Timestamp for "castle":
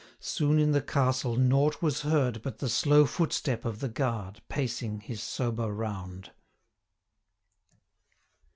0.81-1.35